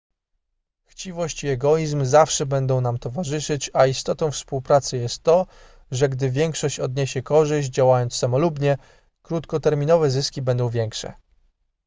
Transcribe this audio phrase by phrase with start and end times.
[0.85, 5.47] chciwość i egoizm zawsze będą nam towarzyszyć a istotą współpracy jest to
[5.91, 8.77] że gdy większość odniesie korzyść działając samolubnie
[9.21, 11.13] krótkoterminowe zyski będą większe